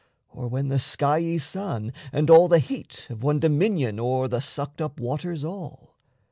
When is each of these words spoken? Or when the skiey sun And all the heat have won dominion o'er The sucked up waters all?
Or 0.29 0.47
when 0.47 0.69
the 0.69 0.79
skiey 0.79 1.39
sun 1.39 1.93
And 2.11 2.31
all 2.31 2.47
the 2.47 2.57
heat 2.57 3.05
have 3.09 3.21
won 3.21 3.39
dominion 3.39 3.99
o'er 3.99 4.27
The 4.27 4.41
sucked 4.41 4.81
up 4.81 4.99
waters 4.99 5.43
all? 5.43 5.95